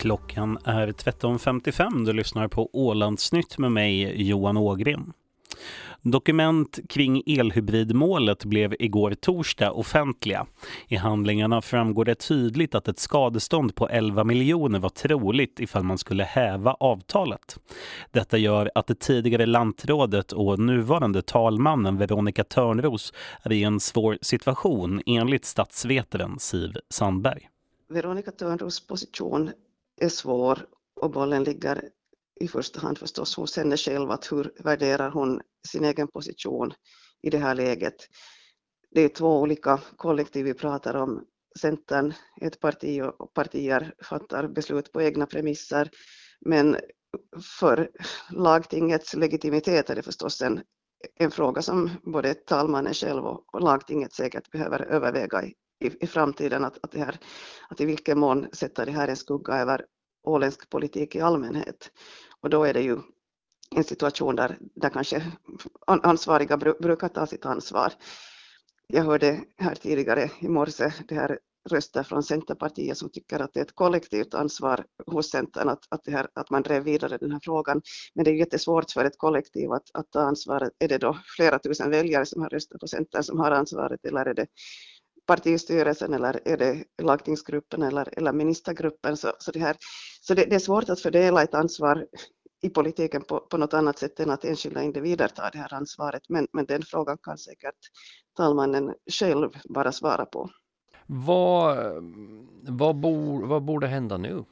[0.00, 2.04] Klockan är 13.55.
[2.04, 5.12] Du lyssnar på Ålandsnytt med mig, Johan Ågren.
[6.02, 10.46] Dokument kring elhybridmålet blev igår torsdag offentliga.
[10.88, 15.98] I handlingarna framgår det tydligt att ett skadestånd på 11 miljoner var troligt ifall man
[15.98, 17.58] skulle häva avtalet.
[18.10, 23.12] Detta gör att det tidigare lantrådet och nuvarande talmannen Veronica Törnros
[23.42, 27.48] är i en svår situation enligt statsvetaren Siv Sandberg.
[27.88, 29.50] Veronica Törnros position
[30.00, 30.66] är svår
[31.00, 31.90] och bollen ligger
[32.40, 36.72] i första hand förstås hos henne själv, att hur värderar hon sin egen position
[37.22, 37.94] i det här läget.
[38.90, 41.24] Det är två olika kollektiv vi pratar om.
[41.60, 45.90] Centern är ett parti och partier fattar beslut på egna premisser,
[46.40, 46.76] men
[47.60, 47.90] för
[48.30, 50.60] lagtingets legitimitet är det förstås en,
[51.14, 56.64] en fråga som både talmannen själv och lagtinget säkert behöver överväga i, i, i framtiden,
[56.64, 57.18] att, att, det här,
[57.68, 59.84] att i vilken mån sätter det här en skugga över
[60.22, 61.90] åländsk politik i allmänhet.
[62.40, 62.98] Och då är det ju
[63.76, 65.32] en situation där, där kanske
[65.86, 67.92] ansvariga brukar ta sitt ansvar.
[68.86, 71.38] Jag hörde här tidigare i morse det här
[71.70, 76.04] röster från Centerpartiet som tycker att det är ett kollektivt ansvar hos Centern att, att,
[76.04, 77.82] det här, att man drev vidare den här frågan.
[78.14, 80.72] Men det är jättesvårt för ett kollektiv att, att ta ansvaret.
[80.78, 84.26] Är det då flera tusen väljare som har röstat på Centern som har ansvaret eller
[84.26, 84.46] är det
[85.30, 89.16] partistyrelsen eller är det lagtingsgruppen eller, eller ministergruppen.
[89.16, 89.76] Så, så, det, här,
[90.20, 92.06] så det, det, är svårt att fördela ett ansvar
[92.62, 96.22] i politiken på, på något annat sätt än att enskilda individer tar det här ansvaret.
[96.28, 97.78] Men, men den frågan kan säkert
[98.36, 100.50] talmannen själv bara svara på.
[101.06, 101.76] Vad,
[102.62, 104.44] vad, bor, vad borde hända nu?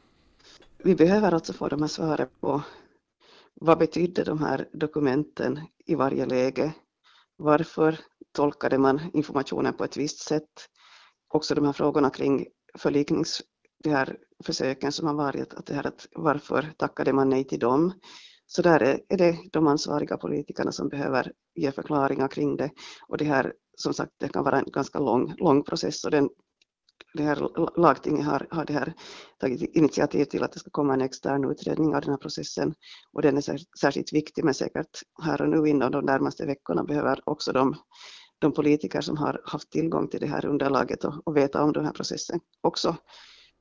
[0.79, 2.63] Vi behöver alltså få de här svaren på
[3.55, 6.73] vad betydde de här dokumenten i varje läge?
[7.37, 7.98] Varför
[8.39, 10.50] tolkade man informationen på ett visst sätt?
[11.34, 12.47] Också de här frågorna kring
[12.78, 13.42] förliknings
[13.84, 17.58] de här försöken som har varit, att det här att varför tackade man nej till
[17.58, 17.92] dem?
[18.47, 22.70] Så där är, det de ansvariga politikerna som behöver ge förklaringar kring det.
[23.08, 26.29] Och det här, som sagt, det kan vara en ganska lång, lång process och den,
[27.14, 27.48] det här
[27.80, 28.95] lagtinget har, har det här
[29.40, 32.74] tagit initiativ till att det ska komma en extern utredning av den här processen
[33.13, 33.42] och den är
[33.80, 37.77] särskilt viktig men säkert här och nu inom de närmaste veckorna behöver också de,
[38.39, 41.85] de politiker som har haft tillgång till det här underlaget och, och veta om den
[41.85, 42.97] här processen också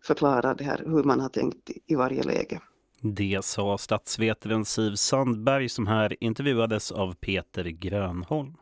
[0.03, 2.61] förklara det här, hur man har tänkt i varje läge.
[3.01, 8.53] Det sa statsvetaren Siv Sandberg som här intervjuades av Peter Grönholm.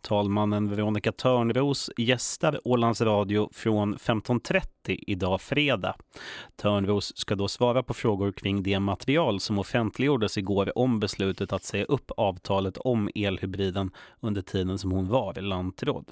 [0.00, 5.94] Talmannen Veronica Törnros gästar Ålands Radio från 15.30 idag fredag.
[6.56, 11.64] Törnros ska då svara på frågor kring det material som offentliggjordes igår om beslutet att
[11.64, 16.10] säga upp avtalet om elhybriden under tiden som hon var lantråd.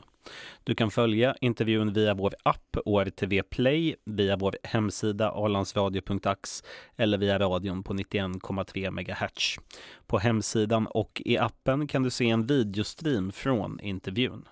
[0.65, 6.63] Du kan följa intervjun via vår app ORTV Play, via vår hemsida arlandsradio.ax
[6.97, 9.59] eller via radion på 91,3 MHz.
[10.07, 14.49] På hemsidan och i appen kan du se en videostream från intervjun.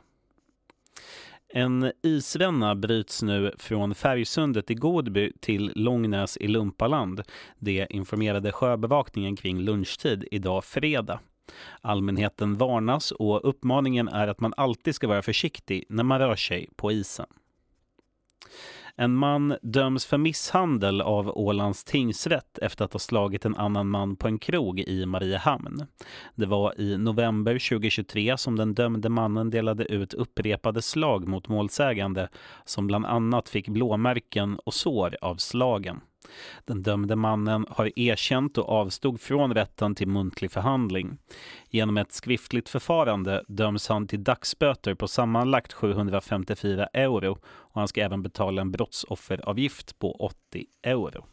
[1.53, 7.23] En isränna bryts nu från Färgsundet i Godby till Långnäs i Lumpaland.
[7.59, 11.21] Det informerade sjöbevakningen kring lunchtid idag fredag.
[11.81, 16.69] Allmänheten varnas och uppmaningen är att man alltid ska vara försiktig när man rör sig
[16.77, 17.27] på isen.
[19.01, 24.17] En man döms för misshandel av Ålands tingsrätt efter att ha slagit en annan man
[24.17, 25.87] på en krog i Mariehamn.
[26.35, 32.29] Det var i november 2023 som den dömde mannen delade ut upprepade slag mot målsägande
[32.65, 36.01] som bland annat fick blåmärken och sår av slagen.
[36.65, 41.19] Den dömde mannen har erkänt och avstod från rätten till muntlig förhandling.
[41.71, 48.01] Genom ett skriftligt förfarande döms han till dagsböter på sammanlagt 754 euro och han ska
[48.01, 51.25] även betala en brottsofferavgift på 80 euro.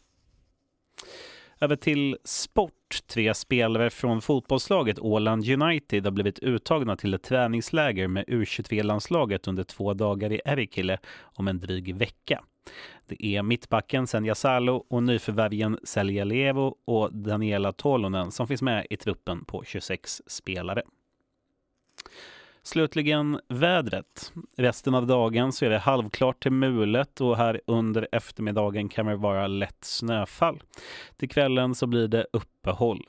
[1.60, 2.72] Över till sport.
[3.06, 9.64] Tre spelare från fotbollslaget Åland United har blivit uttagna till ett träningsläger med U23-landslaget under
[9.64, 12.44] två dagar i Erikille om en dryg vecka.
[13.06, 18.86] Det är mittbacken Senja Salo och nyförvärven Selja Levo och Daniela Tolonen som finns med
[18.90, 20.82] i truppen på 26 spelare.
[22.62, 24.32] Slutligen vädret.
[24.56, 29.16] Resten av dagen så är det halvklart till mulet och här under eftermiddagen kan det
[29.16, 30.62] vara lätt snöfall.
[31.16, 33.06] Till kvällen så blir det uppehåll.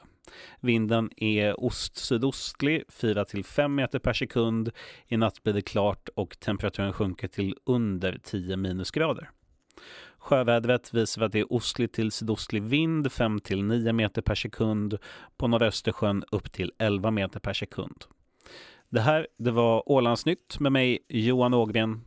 [0.59, 4.71] Vinden är ost-sydostlig, 4-5 meter per sekund.
[5.07, 9.29] I natt blir det klart och temperaturen sjunker till under 10 minusgrader.
[10.27, 14.97] Sjövädret visar att det är ostlig till sydostlig vind 5 till 9 meter per sekund.
[15.37, 18.03] På norra Östersjön upp till 11 meter per sekund.
[18.89, 22.01] Det här det var Ålandsnytt med mig Johan Ågren.